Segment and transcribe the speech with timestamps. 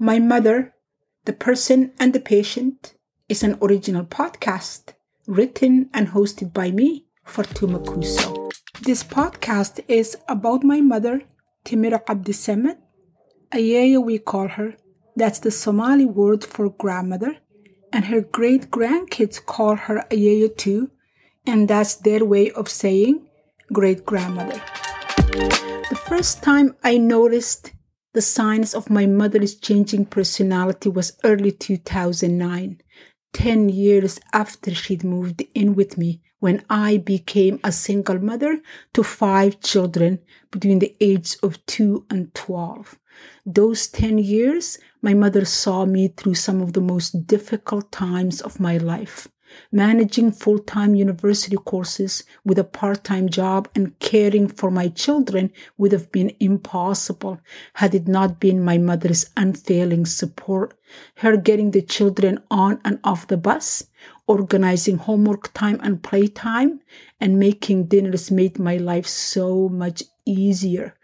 [0.00, 0.74] My Mother,
[1.24, 2.94] The Person and the Patient
[3.28, 4.94] is an original podcast
[5.26, 8.52] written and hosted by me, Fartuma Kuso.
[8.80, 11.22] This podcast is about my mother,
[11.64, 12.76] Timira Abdisamed,
[13.50, 14.76] Ayaya we call her.
[15.16, 17.38] That's the Somali word for grandmother.
[17.92, 20.92] And her great grandkids call her Ayaya too,
[21.44, 23.26] and that's their way of saying
[23.72, 24.62] great grandmother.
[25.90, 27.72] The first time I noticed
[28.14, 32.80] the signs of my mother's changing personality was early 2009,
[33.32, 38.60] 10 years after she'd moved in with me when I became a single mother
[38.94, 42.98] to five children between the ages of 2 and 12.
[43.44, 48.60] Those 10 years, my mother saw me through some of the most difficult times of
[48.60, 49.28] my life.
[49.72, 55.52] Managing full time university courses with a part time job and caring for my children
[55.76, 57.40] would have been impossible
[57.74, 60.78] had it not been my mother's unfailing support.
[61.16, 63.84] Her getting the children on and off the bus,
[64.26, 66.80] organizing homework time and playtime,
[67.20, 70.94] and making dinners made my life so much easier.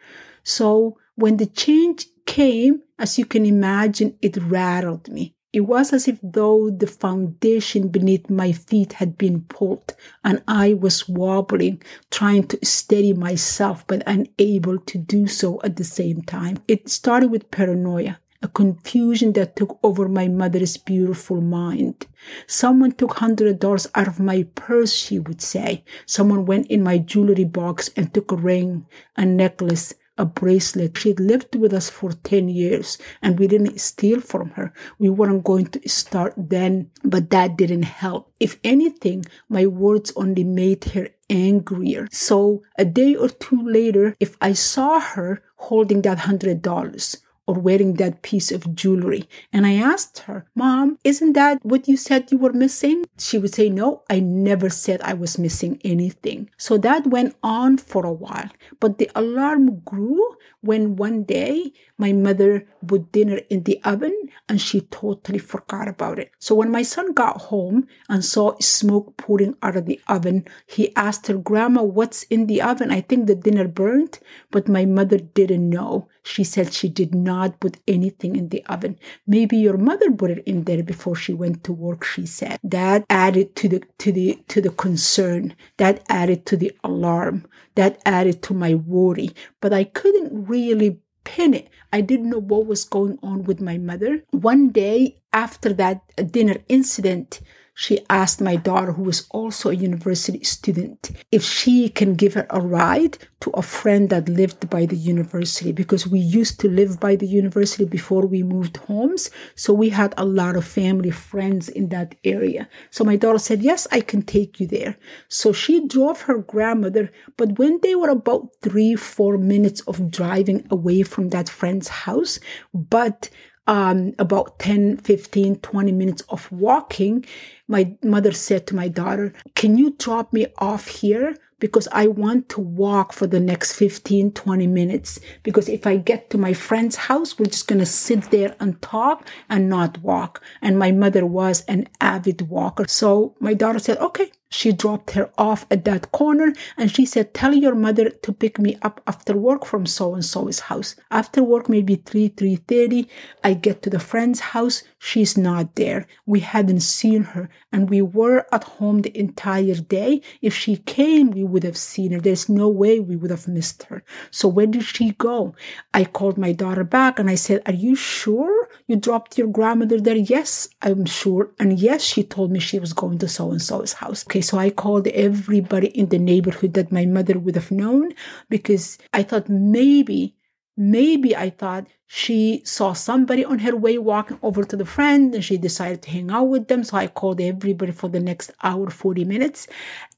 [0.43, 5.35] So when the change came, as you can imagine, it rattled me.
[5.55, 10.75] It was as if though the foundation beneath my feet had been pulled and I
[10.75, 16.57] was wobbling, trying to steady myself, but unable to do so at the same time.
[16.67, 22.09] It started with paranoia, a confusion that took over my mother's beautiful mind.
[22.49, 25.85] Someone took hundred dollars out of my purse, she would say.
[26.05, 30.97] Someone went in my jewelry box and took a ring, a necklace, a bracelet.
[30.97, 34.73] She'd lived with us for 10 years and we didn't steal from her.
[34.99, 38.31] We weren't going to start then, but that didn't help.
[38.39, 42.09] If anything, my words only made her angrier.
[42.11, 47.55] So a day or two later, if I saw her holding that hundred dollars, or
[47.55, 49.29] wearing that piece of jewelry.
[49.53, 53.05] And I asked her, Mom, isn't that what you said you were missing?
[53.19, 56.51] She would say, No, I never said I was missing anything.
[56.57, 58.51] So that went on for a while.
[58.81, 64.15] But the alarm grew when one day my mother put dinner in the oven
[64.49, 66.31] and she totally forgot about it.
[66.39, 70.95] So when my son got home and saw smoke pouring out of the oven, he
[70.97, 72.91] asked her, Grandma, what's in the oven?
[72.91, 76.09] I think the dinner burnt, but my mother didn't know.
[76.23, 78.99] She said she did not put anything in the oven.
[79.27, 82.59] Maybe your mother put it in there before she went to work, she said.
[82.65, 85.55] That added to the to the to the concern.
[85.77, 87.47] That added to the alarm.
[87.75, 89.31] That added to my worry.
[89.61, 91.69] But I couldn't really pin it.
[91.93, 94.23] I didn't know what was going on with my mother.
[94.31, 97.41] One day after that dinner incident,
[97.75, 102.47] she asked my daughter, who was also a university student, if she can give her
[102.49, 107.01] a ride to a friend that lived by the university because we used to live
[107.01, 109.29] by the university before we moved homes.
[109.57, 112.69] So we had a lot of family friends in that area.
[112.91, 114.97] So my daughter said, Yes, I can take you there.
[115.29, 120.65] So she drove her grandmother, but when they were about three, four minutes of driving
[120.71, 122.39] away from that friend's house,
[122.73, 123.31] but
[123.67, 127.25] um, about 10, 15, 20 minutes of walking,
[127.69, 131.37] my mother said to my daughter, Can you drop me off here?
[131.61, 135.19] Because I want to walk for the next 15, 20 minutes.
[135.43, 138.83] Because if I get to my friend's house, we're just going to sit there and
[138.83, 140.43] talk and not walk.
[140.61, 142.87] And my mother was an avid walker.
[142.89, 147.35] So my daughter said, Okay, she dropped her off at that corner and she said,
[147.35, 150.95] Tell your mother to pick me up after work from so and so's house.
[151.11, 153.09] After work, maybe 3, 3.30,
[153.43, 154.85] I get to the friend's house.
[154.99, 156.07] She's not there.
[156.25, 160.23] We hadn't seen her and we were at home the entire day.
[160.41, 162.21] If she came, we would have seen her.
[162.21, 164.05] There's no way we would have missed her.
[164.31, 165.57] So where did she go?
[165.93, 170.01] I called my daughter back and I said, Are you sure you dropped your grandmother
[170.01, 170.17] there?
[170.17, 171.51] Yes, I'm sure.
[171.59, 174.25] And yes, she told me she was going to so and so's house.
[174.27, 178.13] Okay, so I called everybody in the neighborhood that my mother would have known
[178.49, 180.35] because I thought maybe,
[180.77, 185.45] maybe I thought she saw somebody on her way walking over to the friend and
[185.45, 186.85] she decided to hang out with them.
[186.85, 189.67] So I called everybody for the next hour, 40 minutes,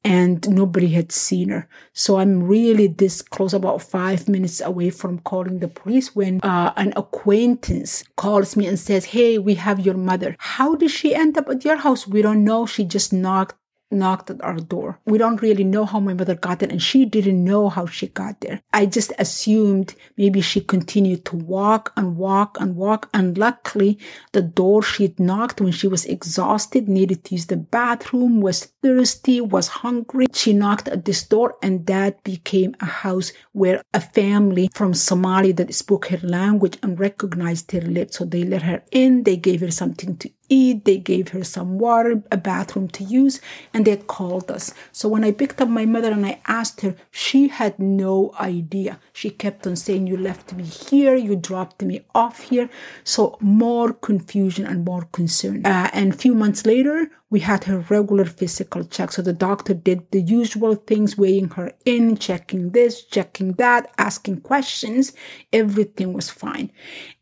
[0.05, 1.69] and nobody had seen her.
[1.93, 6.73] So I'm really this close, about five minutes away from calling the police when uh,
[6.77, 10.37] an acquaintance calls me and says, Hey, we have your mother.
[10.39, 12.07] How did she end up at your house?
[12.07, 12.67] We don't know.
[12.67, 13.57] She just knocked
[13.91, 14.99] knocked at our door.
[15.07, 18.09] We don't really know how my mother got there and she didn't know how she
[18.09, 18.61] got there.
[18.73, 23.09] I just assumed maybe she continued to walk and walk and walk.
[23.15, 23.99] And luckily
[24.33, 29.41] the door she'd knocked when she was exhausted, needed to use the bathroom, was thirsty,
[29.41, 30.27] was hungry.
[30.33, 35.57] She knocked at this door and that became a house where a family from Somalia
[35.57, 38.19] that spoke her language and recognized her lips.
[38.19, 39.23] So they let her in.
[39.23, 40.85] They gave her something to eat.
[40.85, 43.41] They gave her some water, a bathroom to use,
[43.73, 44.73] and they called us.
[44.93, 48.99] So when I picked up my mother and I asked her, she had no idea.
[49.13, 52.69] She kept on saying, You left me here, you dropped me off here.
[53.05, 55.65] So more confusion and more concern.
[55.67, 59.11] Uh, and a few months later, we had her regular physical check.
[59.11, 64.43] So the doctor did the usual things, weighing her in, checking this, checking that, asking
[64.43, 65.13] questions.
[65.53, 66.71] Everything was fine.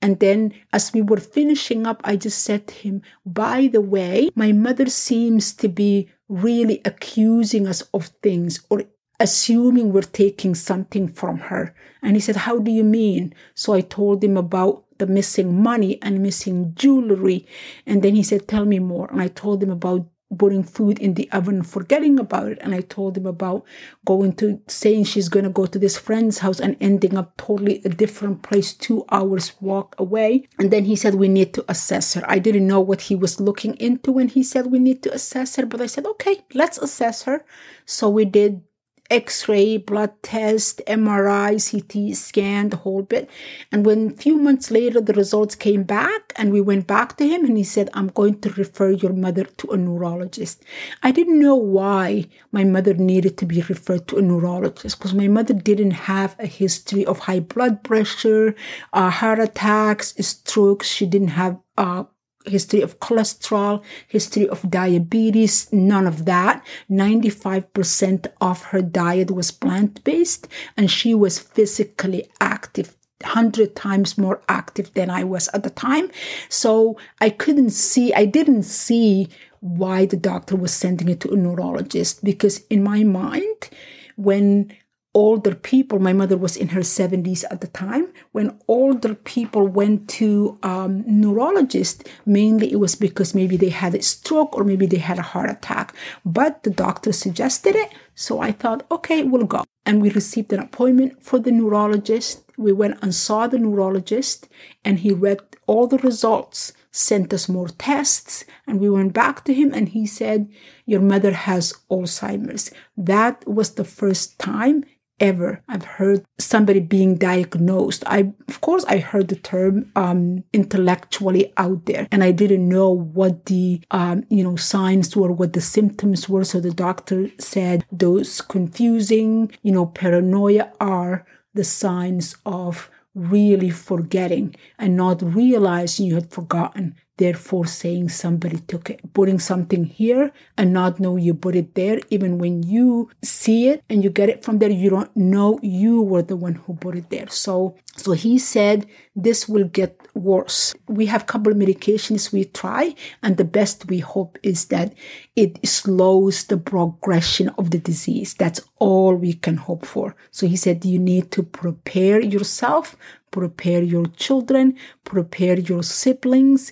[0.03, 4.29] And then as we were finishing up, I just said to him, by the way,
[4.35, 8.85] my mother seems to be really accusing us of things or
[9.21, 11.75] assuming we're taking something from her.
[12.03, 13.35] And he said, How do you mean?
[13.55, 17.47] So I told him about the missing money and missing jewelry.
[17.87, 19.09] And then he said, Tell me more.
[19.11, 20.07] And I told him about
[20.39, 22.59] putting food in the oven, forgetting about it.
[22.61, 23.65] And I told him about
[24.05, 27.81] going to saying she's going to go to this friend's house and ending up totally
[27.85, 30.47] a different place, two hours walk away.
[30.59, 32.25] And then he said, We need to assess her.
[32.27, 35.57] I didn't know what he was looking into when he said we need to assess
[35.57, 37.45] her, but I said, Okay, let's assess her.
[37.87, 38.63] So we did
[39.11, 43.29] X-ray, blood test, MRI, CT scan, the whole bit.
[43.71, 47.27] And when a few months later the results came back and we went back to
[47.27, 50.65] him and he said, I'm going to refer your mother to a neurologist.
[51.03, 55.29] I didn't know why my mother needed to be referred to a neurologist because my
[55.29, 58.55] mother didn't have a history of high blood pressure,
[58.93, 60.89] uh, heart attacks, strokes.
[60.89, 62.05] She didn't have uh,
[62.45, 66.65] history of cholesterol, history of diabetes, none of that.
[66.91, 74.43] 95% of her diet was plant based and she was physically active 100 times more
[74.49, 76.11] active than I was at the time.
[76.49, 79.29] So I couldn't see, I didn't see
[79.61, 83.71] why the doctor was sending it to a neurologist because in my mind,
[84.17, 84.71] when
[85.15, 90.09] older people, my mother was in her 70s at the time, when older people went
[90.09, 94.99] to um, neurologist, mainly it was because maybe they had a stroke or maybe they
[94.99, 95.95] had a heart attack.
[96.25, 97.93] But the doctor suggested it.
[98.15, 99.65] So I thought, okay, we'll go.
[99.87, 102.43] And we received an appointment for the neurologist.
[102.57, 104.49] We went and saw the neurologist
[104.85, 109.53] and he read all the results sent us more tests and we went back to
[109.53, 110.49] him and he said
[110.87, 114.85] your mother has alzheimer's that was the first time
[115.21, 118.03] ever I've heard somebody being diagnosed.
[118.07, 122.91] I, of course, I heard the term um, intellectually out there, and I didn't know
[122.91, 126.45] what the um, you know signs were, what the symptoms were.
[126.45, 134.57] So the doctor said those confusing, you know, paranoia are the signs of really forgetting
[134.79, 140.73] and not realizing you had forgotten therefore saying somebody took it putting something here and
[140.73, 142.01] not know you put it there.
[142.11, 146.03] Even when you see it and you get it from there you don't know you
[146.03, 147.29] were the one who put it there.
[147.29, 150.75] So so he said this will get worse.
[150.89, 154.95] We have couple of medications we try and the best we hope is that
[155.37, 158.35] it slows the progression of the disease.
[158.35, 160.17] That's all we can hope for.
[160.31, 162.97] So he said you need to prepare yourself
[163.35, 166.71] prepare your children, prepare your siblings.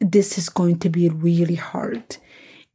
[0.00, 2.16] This is going to be really hard.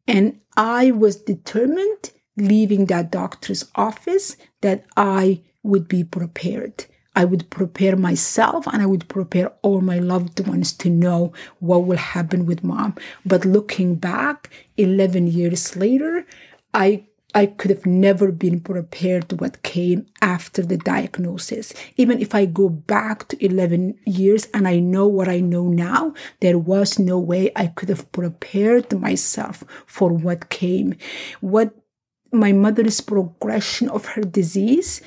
[0.08, 6.86] And I was determined leaving that doctor's office that I would be prepared.
[7.14, 11.86] I would prepare myself and I would prepare all my loved ones to know what
[11.86, 12.96] will happen with mom.
[13.26, 16.26] But looking back 11 years later,
[16.74, 21.74] I I could have never been prepared to what came after the diagnosis.
[21.98, 26.14] Even if I go back to 11 years and I know what I know now,
[26.40, 30.96] there was no way I could have prepared myself for what came.
[31.42, 31.76] What
[32.32, 35.02] my mother's progression of her disease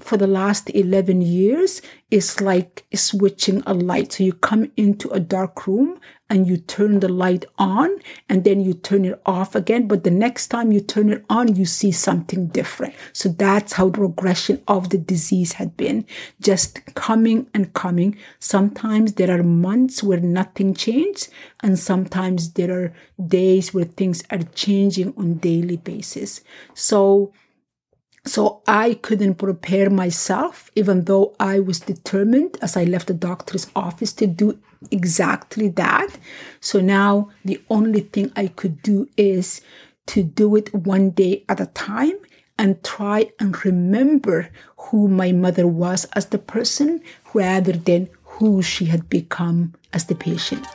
[0.00, 4.12] for the last 11 years is like switching a light.
[4.12, 6.00] So you come into a dark room
[6.30, 9.88] and you turn the light on and then you turn it off again.
[9.88, 12.94] But the next time you turn it on, you see something different.
[13.12, 16.06] So that's how the progression of the disease had been
[16.40, 18.16] just coming and coming.
[18.38, 21.28] Sometimes there are months where nothing changed
[21.60, 22.94] and sometimes there are
[23.26, 26.42] days where things are changing on daily basis.
[26.72, 27.32] So
[28.24, 33.68] so I couldn't prepare myself, even though I was determined as I left the doctor's
[33.74, 34.58] office to do
[34.90, 36.18] exactly that.
[36.60, 39.60] So now the only thing I could do is
[40.06, 42.16] to do it one day at a time
[42.58, 47.00] and try and remember who my mother was as the person
[47.32, 50.66] rather than who she had become as the patient.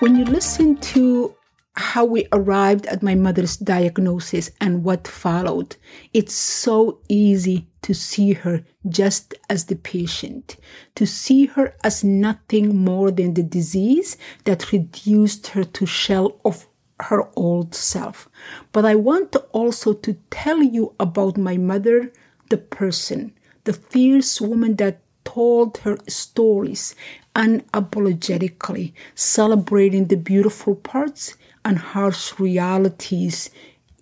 [0.00, 1.35] When you listen to
[1.76, 5.76] how we arrived at my mother's diagnosis and what followed,
[6.14, 10.56] it's so easy to see her just as the patient,
[10.94, 16.66] to see her as nothing more than the disease that reduced her to shell of
[17.00, 18.28] her old self.
[18.72, 22.10] But I want also to tell you about my mother,
[22.48, 23.32] the person,
[23.64, 26.94] the fierce woman that told her stories
[27.34, 33.50] unapologetically, celebrating the beautiful parts and harsh realities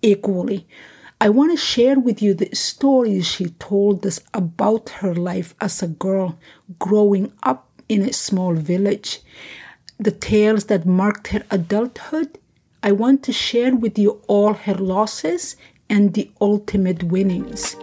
[0.03, 0.67] equally.
[1.19, 5.81] I want to share with you the stories she told us about her life as
[5.81, 6.37] a girl
[6.77, 9.21] growing up in a small village,
[9.97, 12.37] the tales that marked her adulthood.
[12.83, 15.55] I want to share with you all her losses
[15.89, 17.75] and the ultimate winnings.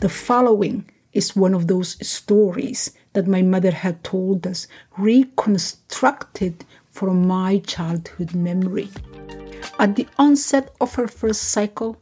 [0.00, 6.64] The following is one of those stories that my mother had told us, reconstructed
[6.98, 8.88] from my childhood memory.
[9.78, 11.96] At the onset of her first cycle,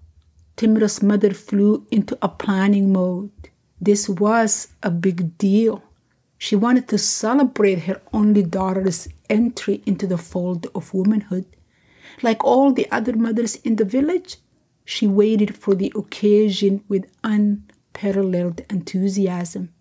[0.57, 3.51] Timura's mother flew into a planning mode.
[3.79, 5.83] This was a big deal.
[6.39, 11.45] She wanted to celebrate her only daughter's entry into the fold of womanhood.
[12.23, 14.39] Like all the other mothers in the village,
[14.87, 19.75] she waited for the occasion with unparalleled enthusiasm.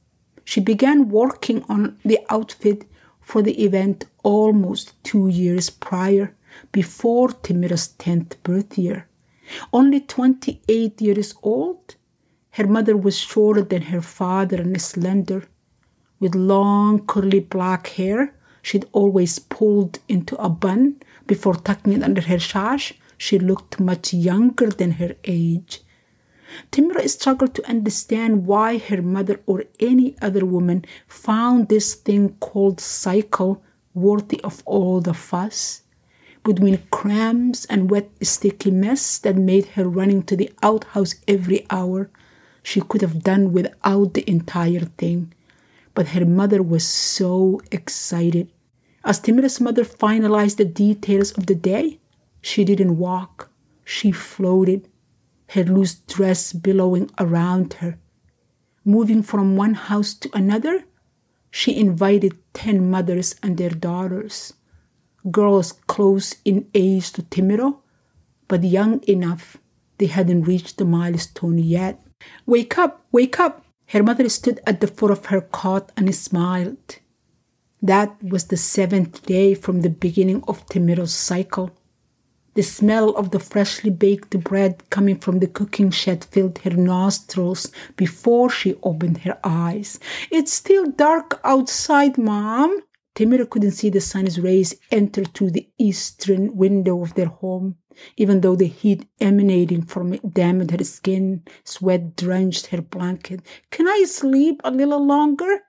[0.44, 2.84] She began working on the outfit
[3.26, 6.34] for the event almost two years prior,
[6.72, 9.08] before Timira's 10th birth year.
[9.74, 11.96] Only 28 years old,
[12.52, 15.44] her mother was shorter than her father and slender.
[16.20, 22.22] With long curly black hair, she'd always pulled into a bun before tucking it under
[22.22, 22.94] her sash.
[23.18, 25.82] She looked much younger than her age.
[26.72, 32.80] Timura struggled to understand why her mother or any other woman found this thing called
[32.80, 35.82] cycle worthy of all the fuss.
[36.44, 42.10] Between cramps and wet, sticky mess that made her running to the outhouse every hour,
[42.62, 45.34] she could have done without the entire thing.
[45.96, 48.52] But her mother was so excited.
[49.04, 52.00] As Timura's mother finalized the details of the day,
[52.42, 53.50] she didn't walk,
[53.84, 54.88] she floated
[55.50, 57.98] her loose dress billowing around her.
[58.84, 60.84] Moving from one house to another,
[61.52, 64.54] she invited ten mothers and their daughters,
[65.32, 67.78] girls close in age to Timiro,
[68.48, 69.58] but young enough
[69.98, 72.02] they hadn't reached the milestone yet.
[72.46, 73.66] Wake up, wake up!
[73.88, 77.00] Her mother stood at the foot of her cot and smiled.
[77.82, 81.72] That was the seventh day from the beginning of Timiro's cycle.
[82.56, 87.70] The smell of the freshly baked bread coming from the cooking shed filled her nostrils
[87.98, 90.00] before she opened her eyes.
[90.32, 92.82] It's still dark outside, Mom.
[93.14, 97.76] Timira couldn't see the sun's rays enter through the eastern window of their home,
[98.16, 103.42] even though the heat emanating from it dampened her skin, sweat drenched her blanket.
[103.70, 105.60] Can I sleep a little longer?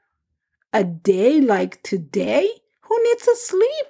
[0.72, 2.48] A day like today?
[2.82, 3.86] Who needs a sleep?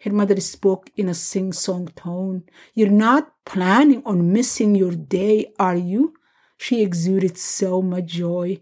[0.00, 2.44] Her mother spoke in a sing song tone.
[2.74, 6.14] You're not planning on missing your day, are you?
[6.56, 8.60] She exuded so much joy.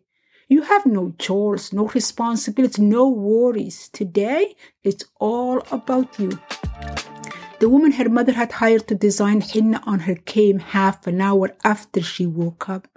[0.49, 3.88] You have no chores, no responsibilities, no worries.
[3.88, 6.31] Today, it's all about you.
[7.61, 11.57] The woman her mother had hired to design henna on her came half an hour
[11.64, 12.88] after she woke up,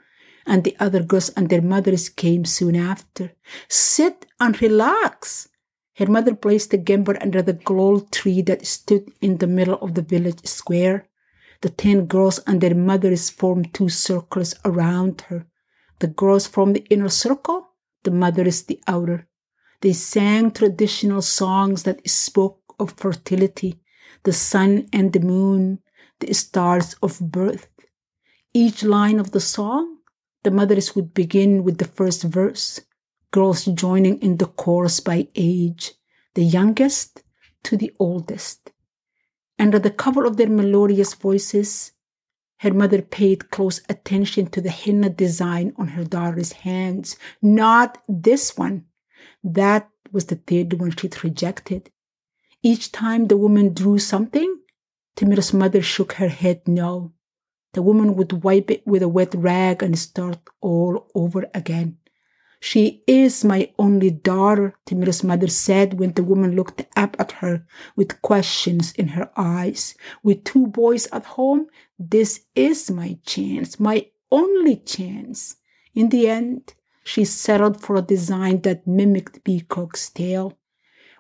[0.45, 3.31] and the other girls and their mothers came soon after.
[3.69, 5.47] Sit and relax.
[5.97, 9.95] Her mother placed the gember under the gloll tree that stood in the middle of
[9.95, 11.07] the village square.
[11.61, 15.47] The ten girls and their mothers formed two circles around her.
[15.97, 17.69] The girls formed the inner circle,
[18.03, 19.27] the mothers the outer.
[19.81, 23.79] They sang traditional songs that spoke of fertility,
[24.21, 25.79] the sun and the moon,
[26.19, 27.69] the stars of birth.
[28.53, 29.97] Each line of the song,
[30.43, 32.81] the mothers would begin with the first verse
[33.31, 35.93] girls joining in the chorus by age,
[36.35, 37.23] the youngest
[37.63, 38.71] to the oldest.
[39.59, 41.91] Under the cover of their melodious voices,
[42.59, 47.17] her mother paid close attention to the henna design on her daughter's hands.
[47.41, 48.85] Not this one.
[49.43, 51.91] That was the third one she'd rejected.
[52.63, 54.59] Each time the woman drew something,
[55.15, 57.13] Timira's mother shook her head no.
[57.73, 61.97] The woman would wipe it with a wet rag and start all over again.
[62.59, 67.65] She is my only daughter, Timira's mother said when the woman looked up at her
[67.95, 69.95] with questions in her eyes.
[70.23, 71.67] With two boys at home,
[71.99, 75.57] this is my chance, my only chance.
[75.93, 76.73] In the end,
[77.03, 80.57] she settled for a design that mimicked Peacock's tail.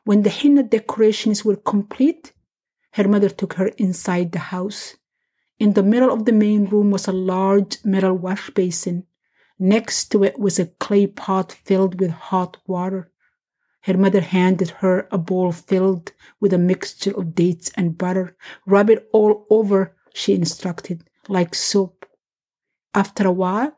[0.03, 2.33] When the henna decorations were complete,
[2.91, 4.97] her mother took her inside the house.
[5.59, 9.06] In the middle of the main room was a large metal wash basin.
[9.59, 13.11] Next to it was a clay pot filled with hot water.
[13.81, 18.35] Her mother handed her a bowl filled with a mixture of dates and butter.
[18.65, 22.05] Rub it all over, she instructed, like soap.
[22.93, 23.77] After a while,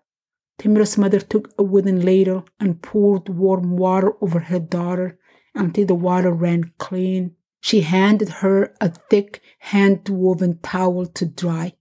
[0.60, 5.18] Timira's mother took a wooden ladle and poured warm water over her daughter
[5.56, 7.36] until the water ran clean.
[7.62, 11.74] She handed her a thick hand woven towel to dry.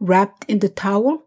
[0.00, 1.23] Wrapped in the towel,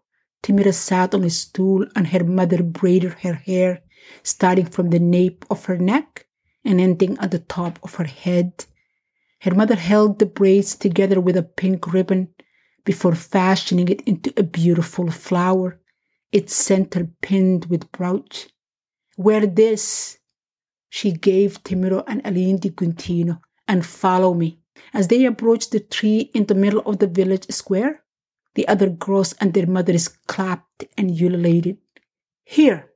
[0.47, 3.81] Timira sat on a stool and her mother braided her hair,
[4.23, 6.25] starting from the nape of her neck
[6.63, 8.63] and ending at the top of her head.
[9.41, 12.29] Her mother held the braids together with a pink ribbon
[12.85, 15.81] before fashioning it into a beautiful flower,
[16.31, 18.47] its center pinned with brooch.
[19.17, 20.17] Wear this,
[20.87, 24.61] she gave Timiro and Aline di Guntino, and follow me.
[24.93, 28.05] As they approached the tree in the middle of the village square,
[28.57, 31.77] the other girls and their mothers clapped and ululated.
[32.43, 32.89] Here,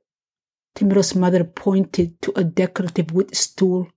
[0.74, 3.88] Timiro's mother pointed to a decorative wood stool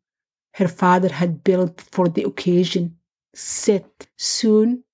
[0.55, 2.97] her father had built for the occasion.
[3.33, 4.07] Sit.
[4.15, 4.85] Soon,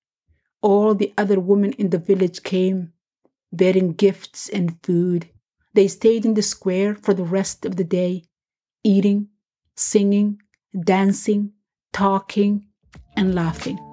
[0.61, 2.93] all the other women in the village came,
[3.53, 5.29] bearing gifts and food.
[5.75, 8.23] They stayed in the square for the rest of the day,
[8.83, 9.27] eating,
[9.75, 10.41] singing,
[10.73, 11.53] dancing,
[11.93, 12.65] talking,
[13.15, 13.90] and laughing.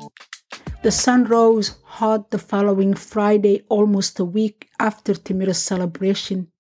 [0.81, 6.53] The sun rose hot the following Friday, almost a week after Timira's celebration.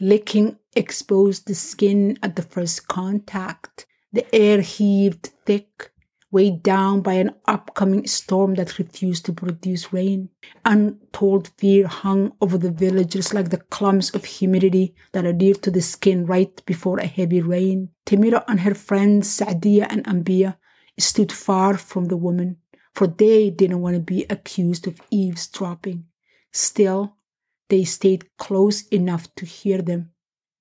[0.00, 3.86] Licking exposed the skin at the first contact.
[4.10, 5.92] The air heaved thick,
[6.30, 10.30] weighed down by an upcoming storm that refused to produce rain.
[10.64, 15.82] Untold fear hung over the villagers like the clumps of humidity that adhere to the
[15.82, 17.90] skin right before a heavy rain.
[18.06, 20.56] Timira and her friends Saadia and Ambia
[20.98, 22.56] stood far from the woman
[22.98, 26.04] for they didn't want to be accused of eavesdropping.
[26.50, 27.14] Still,
[27.68, 30.10] they stayed close enough to hear them.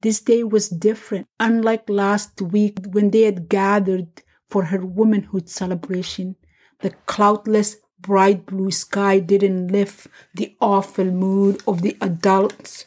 [0.03, 6.35] This day was different, unlike last week when they had gathered for her womanhood celebration.
[6.81, 12.85] The cloudless, bright blue sky didn't lift the awful mood of the adults.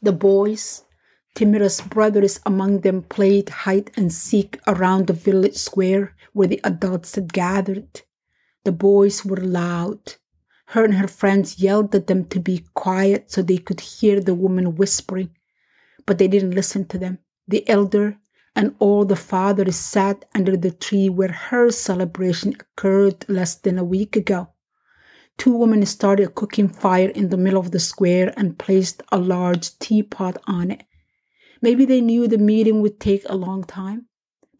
[0.00, 0.84] The boys,
[1.34, 7.16] Timira's brothers among them, played hide and seek around the village square where the adults
[7.16, 8.02] had gathered.
[8.64, 10.16] The boys were loud.
[10.66, 14.34] Her and her friends yelled at them to be quiet so they could hear the
[14.34, 15.30] woman whispering,
[16.06, 17.18] but they didn't listen to them.
[17.48, 18.18] The elder
[18.54, 23.84] and all the fathers sat under the tree where her celebration occurred less than a
[23.84, 24.48] week ago.
[25.38, 29.18] Two women started a cooking fire in the middle of the square and placed a
[29.18, 30.84] large teapot on it.
[31.60, 34.06] Maybe they knew the meeting would take a long time.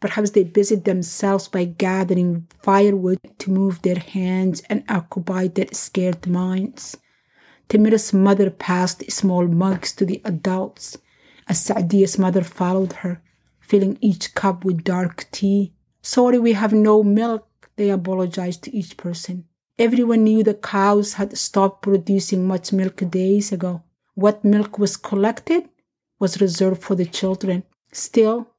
[0.03, 6.27] Perhaps they busied themselves by gathering firewood to move their hands and occupy their scared
[6.27, 6.97] minds.
[7.69, 10.97] Timira's mother passed small mugs to the adults,
[11.47, 13.21] as Saadia's mother followed her,
[13.61, 15.71] filling each cup with dark tea.
[16.01, 19.45] Sorry, we have no milk, they apologized to each person.
[19.79, 23.83] Everyone knew the cows had stopped producing much milk days ago.
[24.15, 25.69] What milk was collected
[26.19, 27.63] was reserved for the children.
[27.93, 28.49] Still,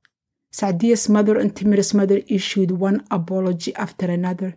[0.54, 4.54] Saadia's mother and Timira's mother issued one apology after another.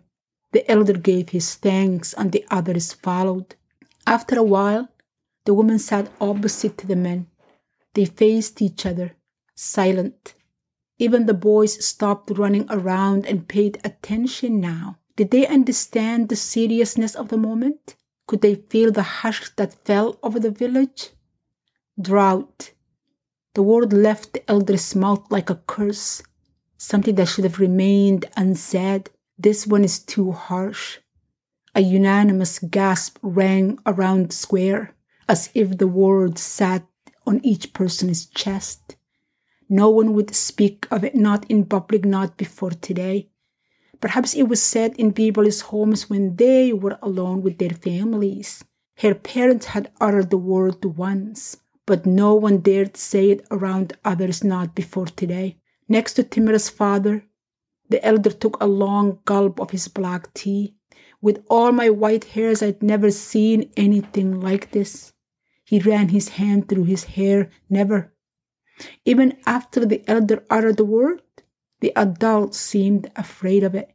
[0.52, 3.56] The elder gave his thanks and the others followed.
[4.06, 4.86] After a while,
[5.44, 7.26] the woman sat opposite to the men.
[7.94, 9.16] They faced each other,
[9.56, 10.34] silent.
[11.00, 14.98] Even the boys stopped running around and paid attention now.
[15.16, 17.96] Did they understand the seriousness of the moment?
[18.28, 21.10] Could they feel the hush that fell over the village?
[22.00, 22.70] Drought,
[23.58, 26.22] the word left the elder's mouth like a curse,
[26.76, 29.10] something that should have remained unsaid.
[29.36, 30.98] This one is too harsh.
[31.74, 34.94] A unanimous gasp rang around the square,
[35.28, 36.86] as if the word sat
[37.26, 38.94] on each person's chest.
[39.68, 43.28] No one would speak of it, not in public, not before today.
[44.00, 48.62] Perhaps it was said in people's homes when they were alone with their families.
[48.98, 51.56] Her parents had uttered the word once
[51.88, 55.56] but no one dared say it around others not before today.
[55.88, 57.24] Next to Timira's father,
[57.88, 60.74] the elder took a long gulp of his black tea.
[61.22, 65.14] With all my white hairs, I'd never seen anything like this.
[65.64, 67.48] He ran his hand through his hair.
[67.70, 68.12] Never.
[69.06, 71.22] Even after the elder uttered the word,
[71.80, 73.94] the adults seemed afraid of it.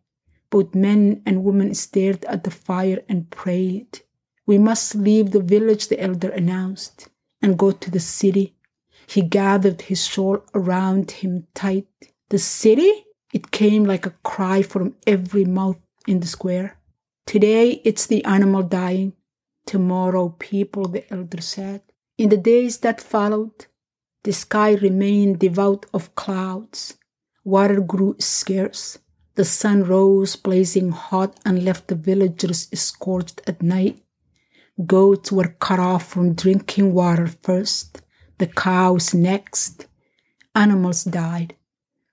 [0.50, 4.02] Both men and women stared at the fire and prayed.
[4.48, 7.10] We must leave the village, the elder announced,
[7.44, 8.56] and go to the city.
[9.06, 11.88] He gathered his shawl around him tight.
[12.30, 13.06] The city?
[13.34, 15.78] It came like a cry from every mouth
[16.08, 16.78] in the square.
[17.28, 19.14] Today it's the animal dying.
[19.66, 21.82] Tomorrow people, the elder said.
[22.18, 23.68] In the days that followed,
[24.24, 26.98] the sky remained devout of clouds.
[27.44, 29.00] Water grew scarce.
[29.36, 34.00] The sun rose blazing hot and left the villagers scorched at night.
[34.88, 38.02] Goats were cut off from drinking water first,
[38.40, 39.86] the cows next.
[40.56, 41.56] Animals died.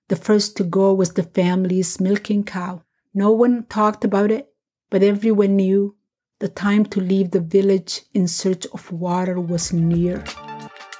[0.09, 2.83] The first to go was the family's milking cow.
[3.14, 4.53] No one talked about it,
[4.90, 5.96] but everyone knew
[6.38, 10.23] the time to leave the village in search of water was near.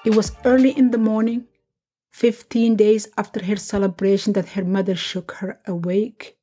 [0.05, 1.47] It was early in the morning,
[2.13, 6.39] 15 days after her celebration, that her mother shook her awake.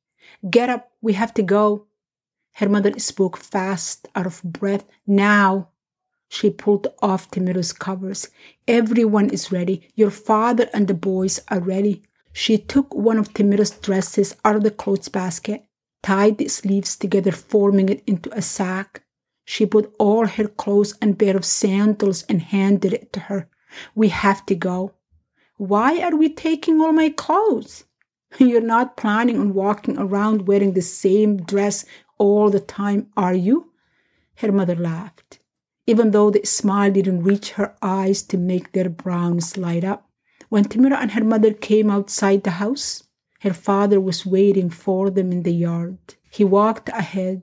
[0.48, 1.87] Get up, we have to go.
[2.58, 4.84] Her mother spoke fast, out of breath.
[5.06, 5.68] Now,
[6.28, 8.28] she pulled off Timiro's covers.
[8.66, 9.88] Everyone is ready.
[9.94, 12.02] Your father and the boys are ready.
[12.32, 15.64] She took one of Timiro's dresses out of the clothes basket
[16.02, 19.02] tied the sleeves together, forming it into a sack.
[19.44, 23.48] She put all her clothes and pair of sandals and handed it to her.
[23.94, 24.94] We have to go.
[25.56, 27.84] Why are we taking all my clothes?
[28.38, 31.84] You're not planning on walking around wearing the same dress
[32.18, 33.72] all the time, are you?
[34.36, 35.40] Her mother laughed,
[35.86, 40.08] even though the smile didn't reach her eyes to make their browns light up.
[40.48, 43.04] When Timira and her mother came outside the house,
[43.40, 45.98] her father was waiting for them in the yard.
[46.30, 47.42] He walked ahead,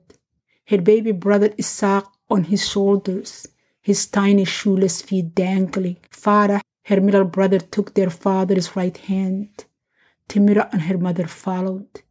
[0.68, 3.46] her baby brother Isaac on his shoulders,
[3.80, 5.98] his tiny shoeless feet dangling.
[6.10, 9.64] Farah, her middle brother, took their father's right hand.
[10.28, 12.02] Timira and her mother followed,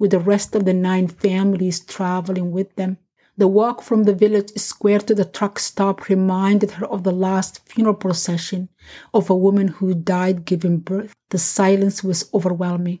[0.00, 2.98] with the rest of the nine families traveling with them.
[3.36, 7.64] The walk from the village square to the truck stop reminded her of the last
[7.68, 8.68] funeral procession
[9.14, 11.14] of a woman who died giving birth.
[11.28, 12.98] The silence was overwhelming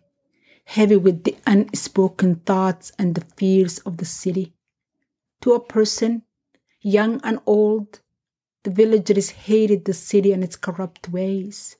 [0.70, 4.52] heavy with the unspoken thoughts and the fears of the city.
[5.40, 6.22] To a person,
[6.80, 8.00] young and old,
[8.62, 11.76] the villagers hated the city and its corrupt ways.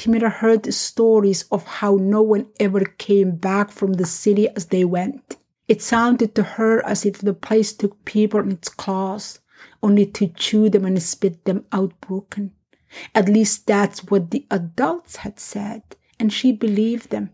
[0.00, 4.82] Timira heard stories of how no one ever came back from the city as they
[4.82, 5.36] went.
[5.68, 9.40] It sounded to her as if the place took people in its claws,
[9.82, 12.52] only to chew them and spit them out broken.
[13.14, 15.82] At least that's what the adults had said,
[16.18, 17.28] and she believed them.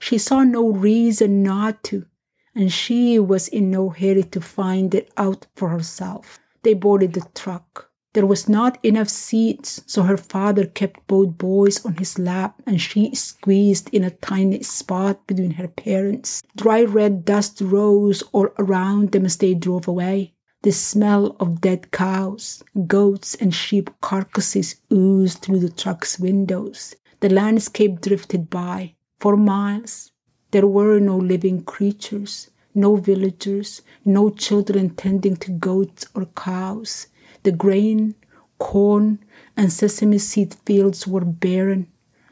[0.00, 2.06] She saw no reason not to,
[2.52, 6.40] and she was in no hurry to find it out for herself.
[6.64, 7.87] They boarded the truck.
[8.18, 12.80] There was not enough seats, so her father kept both boys on his lap and
[12.80, 16.42] she squeezed in a tiny spot between her parents.
[16.56, 20.34] Dry red dust rose all around them as they drove away.
[20.62, 26.96] The smell of dead cows, goats, and sheep carcasses oozed through the truck's windows.
[27.20, 28.96] The landscape drifted by.
[29.20, 30.10] For miles,
[30.50, 37.06] there were no living creatures, no villagers, no children tending to goats or cows.
[37.42, 38.14] The grain,
[38.58, 39.18] corn,
[39.56, 41.86] and sesame seed fields were barren,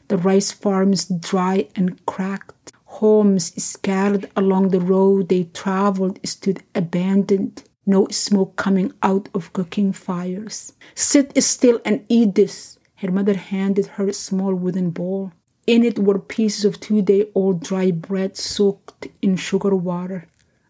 [0.09, 2.73] the rice farms dry and cracked.
[2.85, 9.93] Homes scattered along the road they traveled stood abandoned, no smoke coming out of cooking
[9.93, 10.73] fires.
[10.95, 12.79] Sit still and eat this.
[12.97, 15.33] Her mother handed her a small wooden bowl.
[15.67, 20.29] In it were pieces of two day old dry bread soaked in sugar water.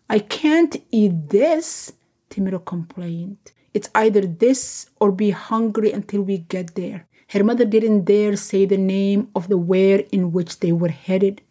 [0.09, 1.92] I can't eat this,
[2.31, 3.53] Timiro complained.
[3.76, 7.06] It's either this or be hungry until we get there.
[7.28, 11.42] Her mother didn't dare say the name of the where in which they were headed,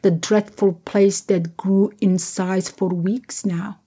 [0.00, 3.80] the dreadful place that grew in size for weeks now.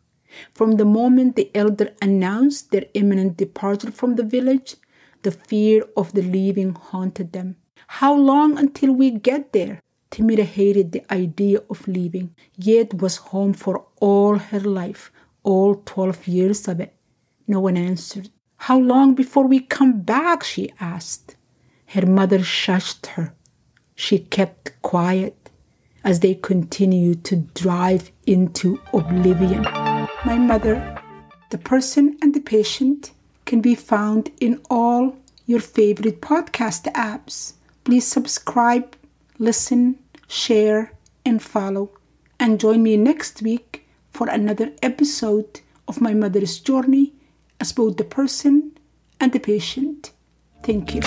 [0.53, 4.75] From the moment the elder announced their imminent departure from the village,
[5.23, 7.55] the fear of the leaving haunted them.
[7.87, 9.79] How long until we get there?
[10.11, 16.27] Timira hated the idea of leaving, yet was home for all her life, all 12
[16.27, 16.93] years of it.
[17.47, 18.29] No one answered.
[18.57, 20.43] How long before we come back?
[20.43, 21.37] she asked.
[21.87, 23.33] Her mother shushed her.
[23.95, 25.49] She kept quiet
[26.03, 29.63] as they continued to drive into oblivion.
[30.25, 31.01] My mother,
[31.49, 33.11] the person and the patient,
[33.45, 37.53] can be found in all your favorite podcast apps.
[37.85, 38.97] Please subscribe,
[39.39, 40.91] listen, share,
[41.25, 41.91] and follow.
[42.39, 47.13] And join me next week for another episode of my mother's journey
[47.59, 48.77] as both the person
[49.19, 50.11] and the patient.
[50.63, 51.01] Thank you.